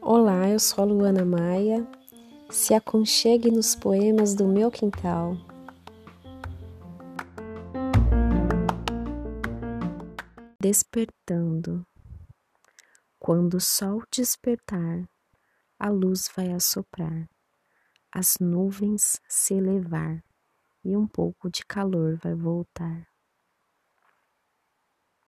Olá, 0.00 0.48
eu 0.48 0.60
sou 0.60 0.84
Luana 0.84 1.24
Maia. 1.24 1.84
Se 2.50 2.72
aconchegue 2.72 3.50
nos 3.50 3.74
poemas 3.74 4.32
do 4.32 4.46
meu 4.46 4.70
quintal. 4.70 5.36
Despertando. 10.60 11.84
Quando 13.18 13.54
o 13.54 13.60
sol 13.60 14.04
despertar, 14.08 15.04
a 15.80 15.88
luz 15.88 16.30
vai 16.36 16.52
assoprar, 16.52 17.28
as 18.12 18.36
nuvens 18.40 19.20
se 19.28 19.54
elevar 19.54 20.22
e 20.84 20.96
um 20.96 21.06
pouco 21.06 21.50
de 21.50 21.64
calor 21.66 22.16
vai 22.22 22.34
voltar. 22.34 23.09